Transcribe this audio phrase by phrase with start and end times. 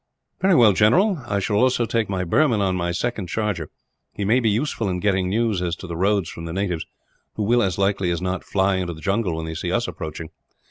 [0.41, 1.21] "Very well, General.
[1.27, 3.69] I shall also take my Burman, on my second charger.
[4.15, 6.87] He may be useful in getting news as to roads from the natives;
[7.35, 10.31] who will, as likely as not, fly into the jungle when they see us approaching.